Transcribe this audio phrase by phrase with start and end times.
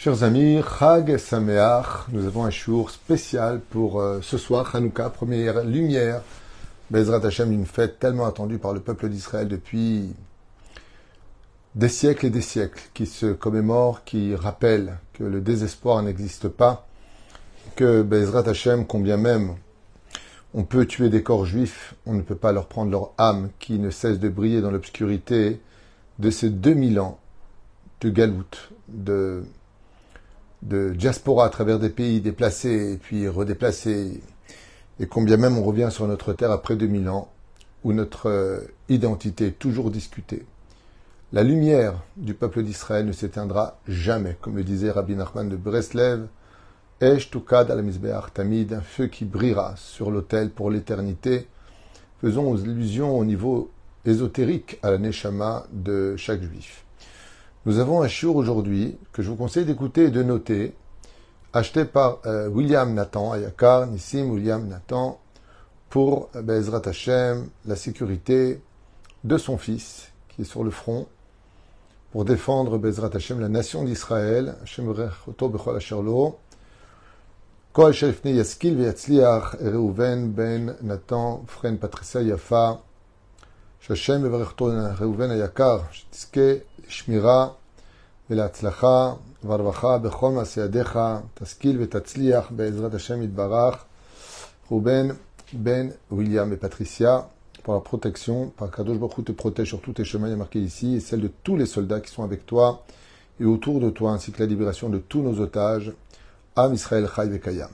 [0.00, 5.64] Chers amis, Chag Sameach, nous avons un jour spécial pour euh, ce soir, Hanouka, première
[5.64, 6.22] lumière,
[6.88, 10.14] Bezrat Hashem, une fête tellement attendue par le peuple d'Israël depuis
[11.74, 16.86] des siècles et des siècles, qui se commémore, qui rappelle que le désespoir n'existe pas,
[17.74, 19.56] que Bezrat Hashem, combien même
[20.54, 23.80] on peut tuer des corps juifs, on ne peut pas leur prendre leur âme qui
[23.80, 25.60] ne cesse de briller dans l'obscurité
[26.20, 27.18] de ces 2000 ans
[28.00, 29.42] de galoute, de
[30.62, 34.20] de diaspora à travers des pays déplacés et puis redéplacés,
[35.00, 37.30] et combien même on revient sur notre terre après 2000 ans,
[37.84, 40.44] où notre euh, identité est toujours discutée.
[41.32, 46.26] La lumière du peuple d'Israël ne s'éteindra jamais, comme le disait Rabbi Nachman de Breslev,
[47.00, 47.84] Esh Tukad al
[48.34, 51.46] Tamid, un feu qui brillera sur l'autel pour l'éternité.
[52.20, 53.70] Faisons allusion au niveau
[54.04, 56.84] ésotérique à la Neshama de chaque juif.
[57.66, 60.74] Nous avons un shiur aujourd'hui que je vous conseille d'écouter et de noter,
[61.52, 65.18] acheté par euh, William Nathan, Ayakar, Nissim William Nathan,
[65.90, 68.62] pour euh, Bezrat Hashem, la sécurité
[69.24, 71.08] de son fils qui est sur le front,
[72.12, 76.38] pour défendre Bezrat Hashem, la nation d'Israël, Hashem Rechoto Bechol Asherlo,
[77.72, 82.80] Koal Shelfne Yaskil Veyatzliach, Reuven Ben Nathan, Fren Patricia Yafa,
[83.80, 87.47] Shashem Rechoto Reuven Ayakar, Shtiske, שתזכה לשמירה
[88.29, 90.99] ולהצלחה והרווחה בכל מעשי ידיך,
[91.33, 93.83] תשכיל ותצליח בעזרת השם יתברך.
[94.71, 95.07] ראובן
[95.53, 97.29] Ben William et Patricia,
[97.63, 100.37] pour la protection, par Kadosh Baruch te protège sur tous tes chemins, il y a
[100.37, 102.83] marqué ici, et celle de tous les soldats qui sont avec toi
[103.39, 105.93] et autour de toi, ainsi que la libération de tous nos otages,
[106.55, 107.69] Am Israël Chai Vekayam.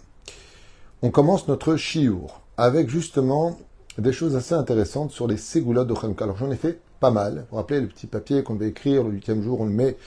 [1.02, 3.58] On commence notre Shiur avec justement
[3.98, 6.26] des choses assez intéressantes sur les ségoulottes de Hanouka.
[6.26, 7.35] Alors j'en ai fait pas mal.
[7.35, 9.99] Vous vous rappelez le petit papier qu'on devait écrire le huitième jour, on le met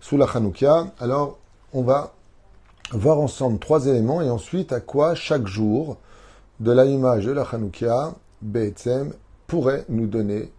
[0.00, 0.92] sous la Hanouka.
[1.00, 1.40] Alors
[1.72, 2.14] on va
[2.92, 5.96] voir ensemble trois éléments et ensuite à quoi chaque jour
[6.60, 9.14] de l'allumage de la Hanouka, BETSEM,
[9.48, 10.52] pourrait nous donner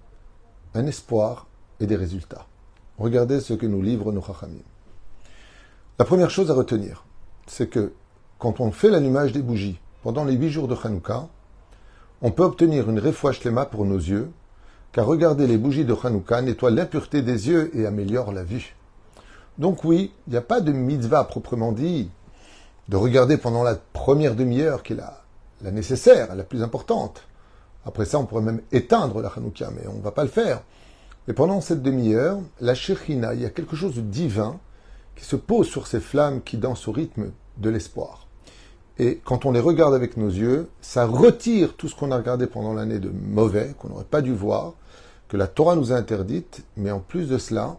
[0.73, 1.47] un espoir
[1.79, 2.45] et des résultats.
[2.97, 4.63] Regardez ce que nous livrent nos Chachamim.
[5.97, 7.05] La première chose à retenir,
[7.47, 7.93] c'est que
[8.37, 11.29] quand on fait l'allumage des bougies pendant les huit jours de Hanouka,
[12.21, 14.29] on peut obtenir une refouach lema pour nos yeux,
[14.95, 18.77] car regarder les bougies de Hanouka nettoie l'impureté des yeux et améliore la vue.
[19.57, 22.09] Donc oui, il n'y a pas de mitzvah proprement dit,
[22.87, 27.23] de regarder pendant la première demi-heure qui est la, nécessaire, la plus importante.
[27.85, 30.61] Après ça, on pourrait même éteindre la Hanouka, mais on ne va pas le faire.
[31.27, 34.61] Mais pendant cette demi-heure, la Shechina, il y a quelque chose de divin
[35.17, 38.27] qui se pose sur ces flammes qui dansent au rythme de l'espoir.
[38.97, 42.47] Et quand on les regarde avec nos yeux, ça retire tout ce qu'on a regardé
[42.47, 44.75] pendant l'année de mauvais, qu'on n'aurait pas dû voir,
[45.35, 47.77] la Torah nous a interdite, mais en plus de cela,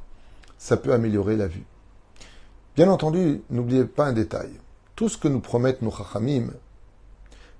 [0.59, 1.65] ça peut améliorer la vue.
[2.77, 4.51] Bien entendu, n'oubliez pas un détail.
[4.95, 6.49] Tout ce que nous promettent nos chachamim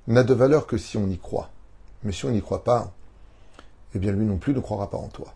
[0.07, 1.51] n'a de valeur que si on y croit.
[2.03, 2.93] Mais si on n'y croit pas,
[3.95, 5.35] eh bien lui non plus ne croira pas en toi.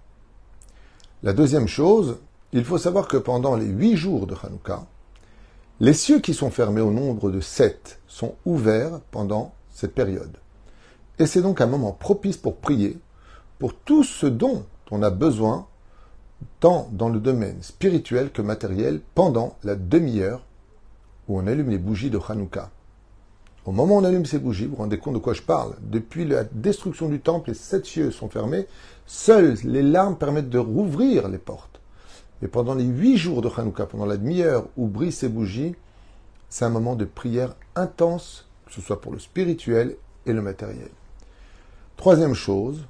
[1.22, 2.18] La deuxième chose,
[2.52, 4.86] il faut savoir que pendant les huit jours de Hanouka,
[5.80, 10.36] les cieux qui sont fermés au nombre de sept sont ouverts pendant cette période.
[11.18, 12.98] Et c'est donc un moment propice pour prier
[13.60, 15.66] pour tout ce dont on a besoin,
[16.58, 20.44] tant dans le domaine spirituel que matériel, pendant la demi-heure
[21.28, 22.70] où on allume les bougies de Hanouka.
[23.66, 25.74] Au moment où on allume ces bougies, vous vous rendez compte de quoi je parle
[25.82, 28.66] Depuis la destruction du temple, les sept cieux sont fermés.
[29.06, 31.82] Seules les larmes permettent de rouvrir les portes.
[32.40, 35.74] Mais pendant les huit jours de Hanouka, pendant la demi-heure où brillent ces bougies,
[36.48, 40.88] c'est un moment de prière intense, que ce soit pour le spirituel et le matériel.
[41.98, 42.86] Troisième chose,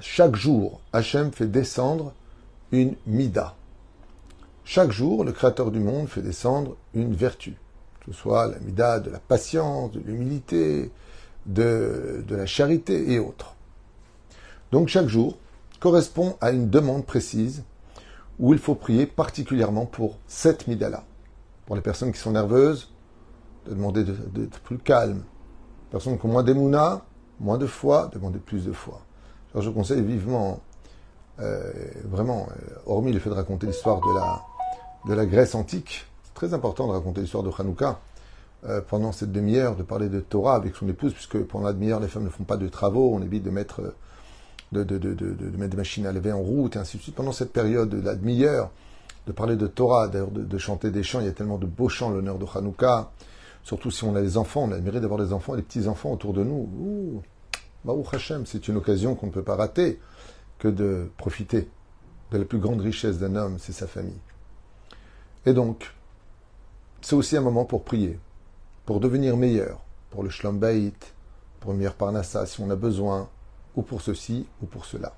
[0.00, 2.12] chaque jour, Hachem fait descendre
[2.72, 3.56] une mida.
[4.64, 7.56] Chaque jour, le Créateur du monde fait descendre une vertu,
[8.00, 10.90] que ce soit la mida de la patience, de l'humilité,
[11.46, 13.56] de, de la charité et autres.
[14.70, 15.36] Donc chaque jour
[15.80, 17.64] correspond à une demande précise
[18.38, 21.04] où il faut prier particulièrement pour cette midala.
[21.66, 22.92] Pour les personnes qui sont nerveuses,
[23.66, 25.24] de demander d'être plus calme.
[25.90, 27.04] Personnes qui ont moins d'émouna,
[27.40, 29.02] moins de foi, demander plus de foi.
[29.52, 30.60] Alors je conseille vivement,
[31.40, 31.72] euh,
[32.04, 34.42] vraiment, euh, hormis le fait de raconter l'histoire de la,
[35.08, 37.98] de la Grèce antique, c'est très important de raconter l'histoire de Hanouka.
[38.68, 41.98] Euh, pendant cette demi-heure, de parler de Torah avec son épouse, puisque pendant la demi-heure,
[41.98, 43.94] les femmes ne font pas de travaux, on évite de mettre
[44.72, 47.14] de, de, de, de, mettre des machines à lever en route, et ainsi de suite.
[47.14, 48.70] Pendant cette période de la demi-heure,
[49.26, 51.88] de parler de Torah, d'ailleurs de, chanter des chants, il y a tellement de beaux
[51.88, 53.10] chants, l'honneur de Hanouka,
[53.62, 56.34] surtout si on a des enfants, on a le d'avoir des enfants, des petits-enfants autour
[56.34, 57.22] de nous.
[57.84, 60.00] Baruch Hashem, c'est une occasion qu'on ne peut pas rater
[60.58, 61.68] que de profiter
[62.30, 64.20] de la plus grande richesse d'un homme, c'est sa famille.
[65.46, 65.94] Et donc,
[67.00, 68.18] c'est aussi un moment pour prier,
[68.84, 69.80] pour devenir meilleur,
[70.10, 70.60] pour le Shlom
[71.58, 73.28] pour une meilleure Parnassa si on a besoin,
[73.76, 75.14] ou pour ceci ou pour cela.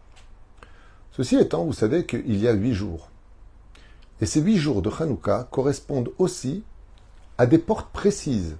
[1.12, 3.10] Ceci étant, vous savez qu'il y a huit jours.
[4.20, 6.64] Et ces huit jours de Hanouka correspondent aussi
[7.38, 8.56] à des portes précises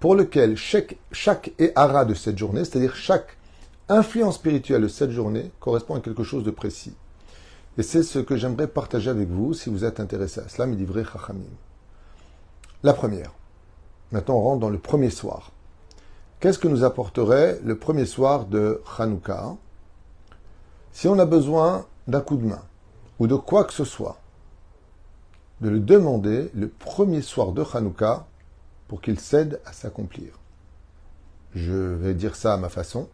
[0.00, 3.36] pour lesquelles chaque, chaque de cette journée, c'est-à-dire chaque
[3.88, 6.94] influence spirituelle de cette journée, correspond à quelque chose de précis.
[7.76, 11.04] Et c'est ce que j'aimerais partager avec vous si vous êtes intéressé à cela, vrai
[11.04, 11.44] chachamim.
[12.82, 13.32] La première.
[14.10, 15.52] Maintenant, on rentre dans le premier soir.
[16.40, 19.56] Qu'est-ce que nous apporterait le premier soir de Hanouka
[20.92, 22.62] Si on a besoin d'un coup de main
[23.18, 24.18] ou de quoi que ce soit,
[25.60, 28.26] de le demander le premier soir de Hanouka
[28.90, 30.32] pour qu'il cède à s'accomplir.
[31.54, 33.08] Je vais dire ça à ma façon.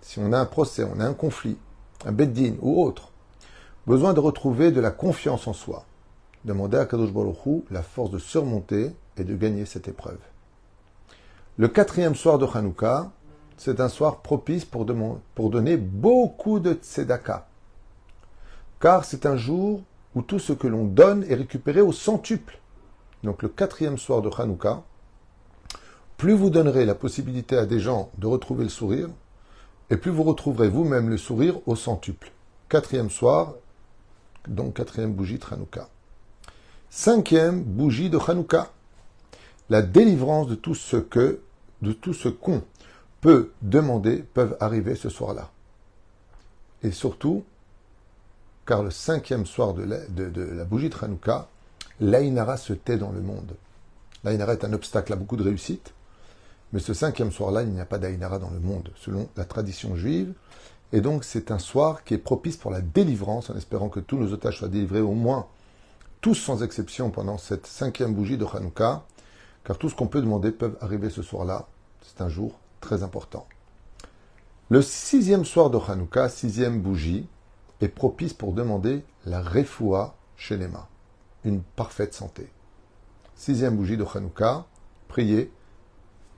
[0.00, 1.56] si on a un procès, on a un conflit,
[2.04, 3.10] un beddin ou autre,
[3.86, 5.84] besoin de retrouver de la confiance en soi,
[6.44, 7.10] Demandez à Kadosh
[7.72, 10.20] la force de surmonter et de gagner cette épreuve.
[11.56, 13.10] Le quatrième soir de Hanouka,
[13.56, 14.86] c'est un soir propice pour,
[15.34, 17.48] pour donner beaucoup de tzedaka.
[18.80, 19.82] Car c'est un jour
[20.14, 22.58] où tout ce que l'on donne est récupéré au centuple.
[23.22, 24.82] Donc le quatrième soir de Hanouka,
[26.16, 29.08] plus vous donnerez la possibilité à des gens de retrouver le sourire,
[29.90, 32.32] et plus vous retrouverez vous-même le sourire au centuple.
[32.68, 33.54] Quatrième soir,
[34.48, 35.88] donc quatrième bougie de Hanouka.
[36.88, 38.70] Cinquième bougie de Hanouka.
[39.68, 41.40] La délivrance de tout ce que,
[41.82, 42.62] de tout ce qu'on
[43.20, 45.50] peut demander peuvent arriver ce soir-là.
[46.82, 47.44] Et surtout,
[48.66, 51.48] car le cinquième soir de la, bougie de Hanouka,
[52.00, 53.56] l'Aïnara se tait dans le monde.
[54.24, 55.94] L'Aïnara est un obstacle à beaucoup de réussite,
[56.72, 59.94] mais ce cinquième soir-là, il n'y a pas d'Aïnara dans le monde, selon la tradition
[59.94, 60.32] juive.
[60.92, 64.18] Et donc, c'est un soir qui est propice pour la délivrance, en espérant que tous
[64.18, 65.46] nos otages soient délivrés au moins
[66.20, 69.04] tous sans exception pendant cette cinquième bougie de Hanouka,
[69.64, 71.66] car tout ce qu'on peut demander peut arriver ce soir-là.
[72.02, 73.46] C'est un jour très important.
[74.70, 77.28] Le sixième soir de Hanouka, sixième bougie,
[77.80, 80.86] est propice pour demander la refoua chez les mains,
[81.44, 82.50] une parfaite santé.
[83.34, 84.66] Sixième bougie de Hanouka,
[85.08, 85.52] priez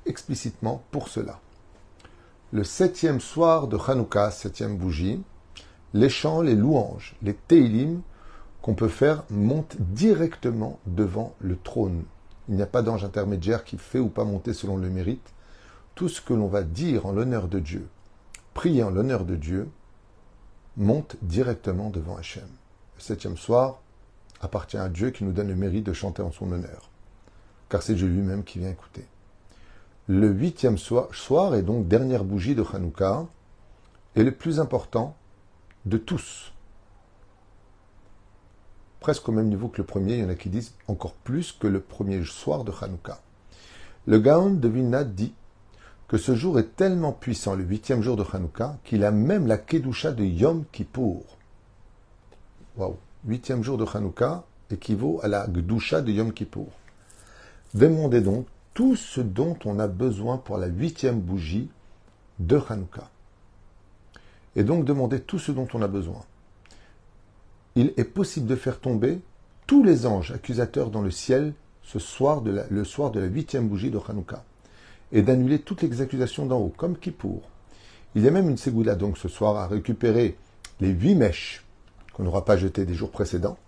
[0.07, 1.41] explicitement pour cela.
[2.53, 5.23] Le septième soir de Hanouka, septième bougie,
[5.95, 8.01] les chants, les louanges, les teilim
[8.63, 12.05] qu'on peut faire monte directement devant le trône.
[12.49, 15.33] Il n'y a pas d'ange intermédiaire qui fait ou pas monter selon le mérite.
[15.95, 17.89] Tout ce que l'on va dire en l'honneur de Dieu,
[18.55, 19.69] prier en l'honneur de Dieu,
[20.79, 22.49] monte directement devant Hachem.
[22.97, 23.81] Le septième soir
[24.41, 26.89] appartient à Dieu qui nous donne le mérite de chanter en son honneur,
[27.69, 29.05] car c'est Dieu lui-même qui vient écouter.
[30.07, 33.27] Le huitième soir, est donc dernière bougie de Hanouka,
[34.17, 35.15] et le plus important
[35.85, 36.53] de tous
[39.01, 40.15] presque au même niveau que le premier.
[40.15, 43.21] Il y en a qui disent encore plus que le premier soir de Hanouka.
[44.07, 45.33] Le Gaon de Vilna dit
[46.09, 49.59] que ce jour est tellement puissant, le huitième jour de Hanouka, qu'il a même la
[49.59, 51.25] Kedusha de Yom Kippour.
[52.77, 52.97] Waouh!
[53.27, 56.69] Huitième jour de Hanouka équivaut à la Gdusha de Yom Kippour.
[57.75, 61.69] Demandez donc tout ce dont on a besoin pour la huitième bougie
[62.39, 63.11] de Hanouka.
[64.57, 66.23] Et donc demandez tout ce dont on a besoin
[67.79, 69.21] il est possible de faire tomber
[69.69, 71.53] tous les anges accusateurs dans le ciel
[71.85, 74.45] ce soir de le soir de la huitième bougie de Hanouka,
[75.13, 77.43] et d'annuler toutes les accusations d'en haut, comme Kippour.
[78.15, 80.37] Il y a même une ségoula donc ce soir à récupérer
[80.81, 81.65] les huit mèches
[82.13, 83.59] qu'on n'aura pas jetées des jours précédents,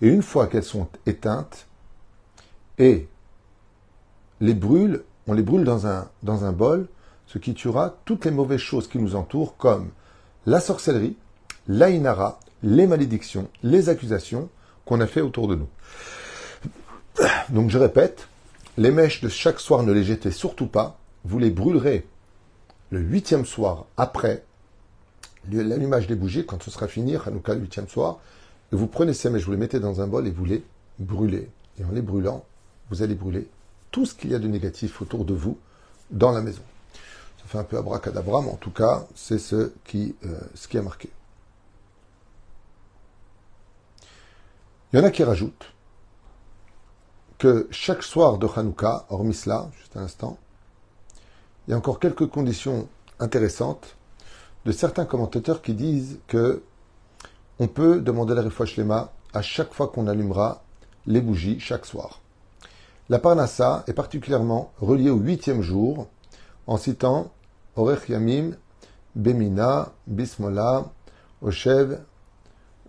[0.00, 1.66] et une fois qu'elles sont éteintes,
[2.78, 3.08] et
[4.40, 6.88] les brûle, on les brûle dans un, dans un bol,
[7.26, 9.90] ce qui tuera toutes les mauvaises choses qui nous entourent, comme
[10.46, 11.16] la sorcellerie,
[11.68, 14.48] l'aïnara, les malédictions, les accusations
[14.84, 15.68] qu'on a fait autour de nous.
[17.50, 18.28] Donc je répète,
[18.76, 22.06] les mèches de chaque soir ne les jetez surtout pas, vous les brûlerez
[22.90, 24.44] le huitième soir après
[25.50, 28.18] l'allumage des bougies, quand ce sera fini, Hanouka le huitième soir,
[28.70, 30.62] vous prenez ces mèches, vous les mettez dans un bol et vous les
[30.98, 31.50] brûlez.
[31.78, 32.44] Et en les brûlant,
[32.90, 33.48] vous allez brûler
[33.90, 35.58] tout ce qu'il y a de négatif autour de vous
[36.10, 36.62] dans la maison.
[37.38, 40.78] Ça fait un peu abracadabra, mais en tout cas, c'est ce qui, euh, ce qui
[40.78, 41.10] a marqué.
[44.92, 45.72] Il y en a qui rajoutent
[47.42, 50.38] que chaque soir de Hanouka, hormis cela, juste un instant,
[51.66, 52.86] il y a encore quelques conditions
[53.18, 53.96] intéressantes
[54.64, 56.62] de certains commentateurs qui disent que
[57.58, 60.62] on peut demander la refouach lema à chaque fois qu'on allumera
[61.06, 62.20] les bougies chaque soir.
[63.08, 66.06] La parnassa est particulièrement reliée au huitième jour
[66.68, 67.32] en citant
[67.74, 68.52] Orech Yamim,
[69.16, 70.92] Bemina, Bismola,
[71.40, 71.98] Oshev,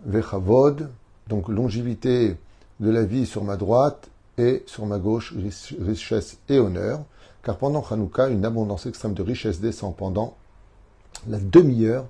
[0.06, 0.92] Vechavod,
[1.26, 2.36] donc longévité
[2.78, 5.34] de la vie sur ma droite et sur ma gauche,
[5.80, 7.04] richesse et honneur,
[7.42, 10.36] car pendant Hanouka, une abondance extrême de richesse descend pendant
[11.28, 12.06] la demi-heure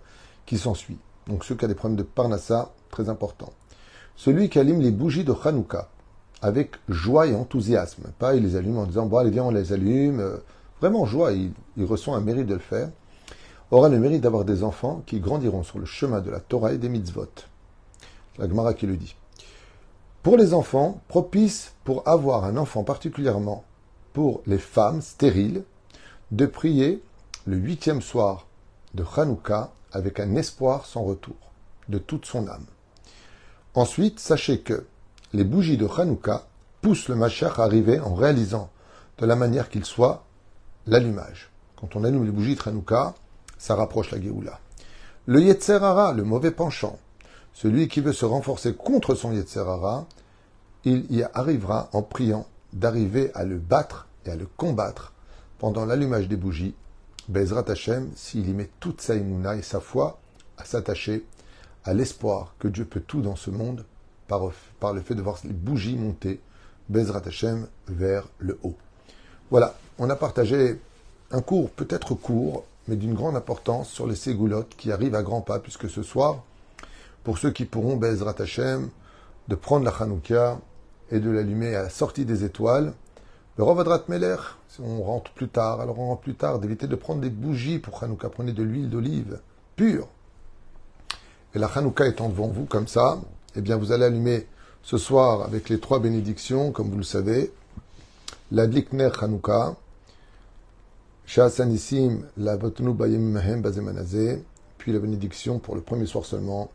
[0.46, 0.98] qui s'ensuit.
[1.26, 3.52] Donc ceux qui ont des problèmes de Parnassa, très important.
[4.16, 5.88] Celui qui allume les bougies de Hanouka
[6.40, 9.72] avec joie et enthousiasme, pas il les allume en disant bon allez viens on les
[9.72, 10.36] allume, euh,
[10.80, 12.90] vraiment joie, il, il ressent un mérite de le faire,
[13.70, 16.78] aura le mérite d'avoir des enfants qui grandiront sur le chemin de la Torah et
[16.78, 17.26] des mitzvot.
[18.38, 19.16] La Gemara qui le dit.
[20.24, 23.62] Pour les enfants, propice pour avoir un enfant particulièrement
[24.14, 25.64] pour les femmes stériles,
[26.30, 27.02] de prier
[27.44, 28.46] le huitième soir
[28.94, 31.36] de Hanouka avec un espoir sans retour,
[31.90, 32.64] de toute son âme.
[33.74, 34.86] Ensuite, sachez que
[35.34, 36.46] les bougies de Hanouka
[36.80, 38.70] poussent le Mashiach à arriver en réalisant
[39.18, 40.24] de la manière qu'il soit
[40.86, 41.50] l'allumage.
[41.76, 43.14] Quand on allume les bougies de Hanouka,
[43.58, 44.58] ça rapproche la Géoula.
[45.26, 46.98] Le Yetzerara, le mauvais penchant,
[47.54, 50.06] celui qui veut se renforcer contre son Yetzerara,
[50.84, 55.12] il y arrivera en priant d'arriver à le battre et à le combattre
[55.58, 56.74] pendant l'allumage des bougies
[57.28, 60.18] Bezrat Hashem, s'il y met toute sa imuna et sa foi
[60.58, 61.24] à s'attacher
[61.84, 63.84] à l'espoir que Dieu peut tout dans ce monde
[64.28, 64.42] par,
[64.92, 66.40] le fait de voir les bougies monter,
[66.88, 68.76] Bezrat Hashem, vers le haut.
[69.50, 70.80] Voilà, on a partagé
[71.30, 75.40] un cours, peut-être court, mais d'une grande importance sur les ségoulottes qui arrivent à grands
[75.40, 76.42] pas, puisque ce soir,
[77.24, 78.90] pour ceux qui pourront, Bezrat Hashem,
[79.48, 80.60] de prendre la Hanouka
[81.10, 82.92] et de l'allumer à la sortie des étoiles,
[83.56, 84.36] le Rovadrat Meler,
[84.68, 87.78] si on rentre plus tard, alors on rentre plus tard, d'éviter de prendre des bougies
[87.78, 88.28] pour Hanouka.
[88.28, 89.38] Prenez de l'huile d'olive
[89.76, 90.08] pure.
[91.54, 93.20] Et la Hanouka étant devant vous comme ça,
[93.54, 94.46] eh bien vous allez allumer
[94.82, 97.52] ce soir avec les trois bénédictions, comme vous le savez,
[98.50, 99.76] la Dlikner Hanouka,
[101.26, 104.44] Shasanissim, la Bayem Mahem Bazemanazé,
[104.76, 106.70] puis la bénédiction pour le premier soir seulement,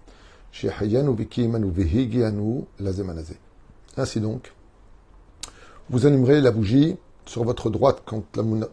[3.97, 4.53] Ainsi donc,
[5.89, 8.23] vous allumerez la bougie sur votre droite quand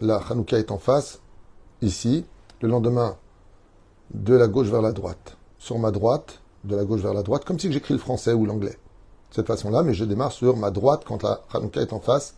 [0.00, 1.20] la, Hanouka est en face,
[1.82, 2.24] ici,
[2.60, 3.16] le lendemain,
[4.14, 5.36] de la gauche vers la droite.
[5.58, 8.46] Sur ma droite, de la gauche vers la droite, comme si j'écris le français ou
[8.46, 8.78] l'anglais.
[9.30, 12.34] De cette façon-là, mais je démarre sur ma droite quand la Hanouka est en face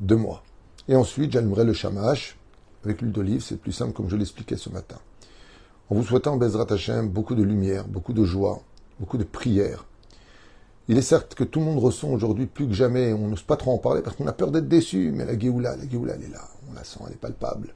[0.00, 0.42] de moi.
[0.88, 2.38] Et ensuite, j'allumerai le shamash
[2.84, 4.96] avec l'huile d'olive, c'est plus simple comme je l'expliquais ce matin.
[5.88, 8.60] En vous souhaitant, Bezrat Hashem, beaucoup de lumière, beaucoup de joie,
[9.00, 9.86] beaucoup de prière,
[10.88, 13.56] il est certes que tout le monde ressent aujourd'hui plus que jamais, on n'ose pas
[13.56, 16.24] trop en parler parce qu'on a peur d'être déçu, mais la Géoula, la Géoula, elle
[16.24, 17.72] est là, on la sent, elle est palpable.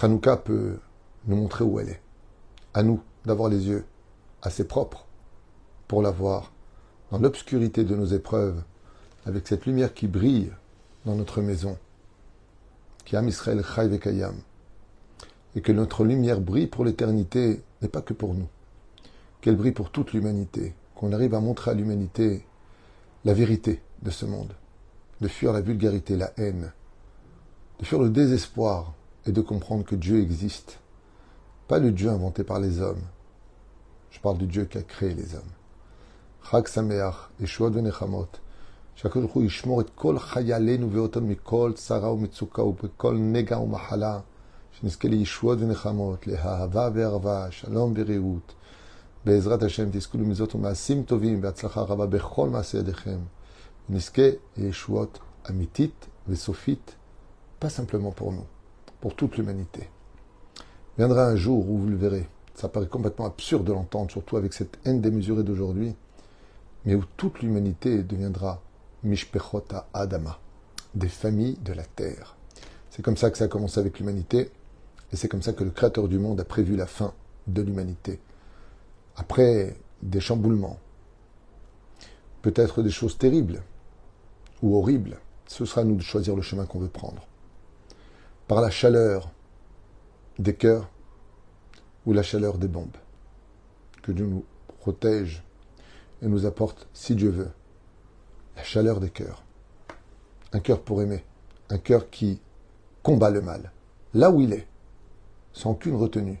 [0.00, 0.78] Hanouka peut
[1.26, 2.00] nous montrer où elle est.
[2.72, 3.84] À nous d'avoir les yeux
[4.42, 5.06] assez propres
[5.88, 6.52] pour la voir
[7.10, 8.62] dans l'obscurité de nos épreuves,
[9.26, 10.52] avec cette lumière qui brille
[11.04, 11.76] dans notre maison,
[13.04, 14.36] qui est Israël Chai Vekayam,
[15.56, 18.48] et que notre lumière brille pour l'éternité, mais pas que pour nous,
[19.41, 22.45] qu'elle brille pour toute l'humanité, qu'on arrive à montrer à l'humanité
[23.25, 24.53] la vérité de ce monde,
[25.21, 26.71] de fuir la vulgarité, la haine,
[27.79, 28.93] de fuir le désespoir
[29.25, 30.79] et de comprendre que Dieu existe.
[31.67, 33.01] Pas le Dieu inventé par les hommes.
[34.11, 35.41] Je parle du Dieu qui a créé les hommes.
[36.49, 38.27] Chag Sameach, Yeshua Venechamot,
[38.95, 44.19] שהקדוש ברוך הוא ישמור את כל חיילינו ואותנו מכל צרה ומצוקה ובכל נגע ומחלה,
[44.71, 48.53] שנזכה לישועות ונחמות, לאהבה וערבה, שלום ורעות,
[49.25, 53.19] בעזרת השם תזכו למזות ומעשים טובים בהצלחה רבה בכל מעשה ידיכם.
[53.89, 54.21] ונזכה
[54.57, 55.19] לישועות
[55.49, 56.95] אמיתית וסופית,
[57.61, 58.45] pas simplement pour nous,
[59.01, 59.89] pour toute l'humanité.
[60.97, 64.53] Viendra un jour où vous le verrez, ça paraît complètement absurde de l'entendre, surtout avec
[64.53, 65.95] cette haine démesurée d'aujourd'hui,
[66.85, 68.61] mais où toute l'humanité deviendra
[69.03, 70.39] Mishpechota Adama,
[70.95, 72.35] des familles de la terre.
[72.89, 74.51] C'est comme ça que ça a commencé avec l'humanité,
[75.11, 77.13] et c'est comme ça que le Créateur du monde a prévu la fin
[77.47, 78.19] de l'humanité
[79.18, 80.78] après des chamboulements,
[82.40, 83.62] peut-être des choses terribles
[84.62, 87.26] ou horribles, ce sera à nous de choisir le chemin qu'on veut prendre.
[88.46, 89.30] Par la chaleur
[90.38, 90.88] des cœurs
[92.06, 92.96] ou la chaleur des bombes.
[94.02, 94.44] Que Dieu nous
[94.78, 95.42] protège
[96.22, 97.50] et nous apporte, si Dieu veut,
[98.56, 99.42] la chaleur des cœurs.
[100.52, 101.24] Un cœur pour aimer,
[101.70, 102.40] un cœur qui
[103.02, 103.72] combat le mal,
[104.14, 104.66] là où il est,
[105.52, 106.40] sans aucune retenue.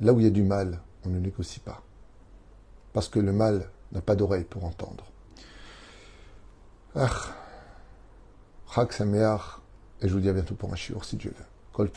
[0.00, 1.82] Là où il y a du mal, on ne négocie pas.
[2.92, 5.04] Parce que le mal n'a pas d'oreille pour entendre.
[6.94, 7.08] Ah.
[8.74, 8.88] Chag
[10.02, 11.44] et je vous dis à bientôt pour un shiur si Dieu veut.
[11.72, 11.90] Kol